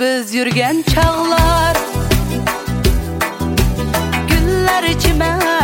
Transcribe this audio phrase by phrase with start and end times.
[0.00, 1.76] biz yürgen çağlar
[4.28, 5.59] Güller içime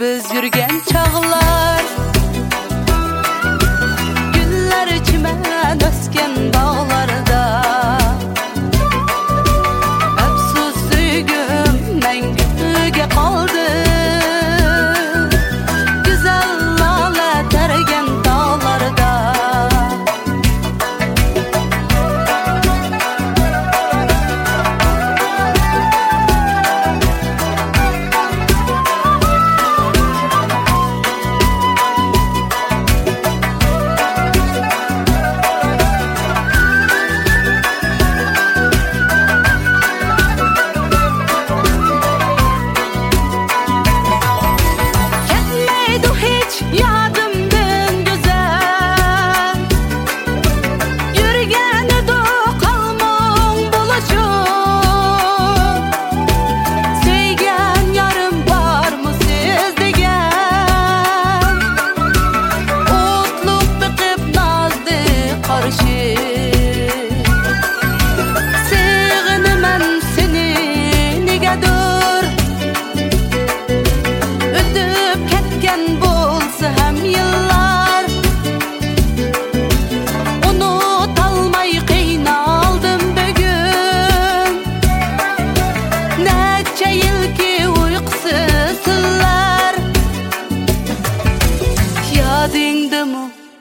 [0.00, 2.09] biz yurgan chog'lar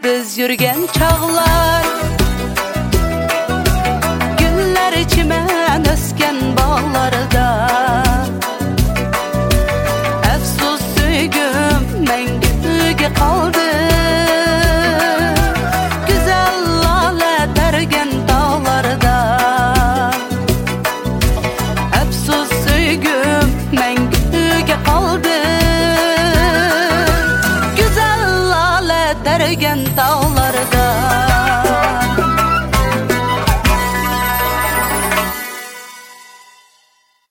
[0.04, 1.86] biz yürgen çağlar
[4.38, 5.48] Günler içime
[5.94, 7.68] ösken bağlarda.
[10.36, 13.79] Efsus sügüm mengüge kaldı
[29.60, 30.39] 感到。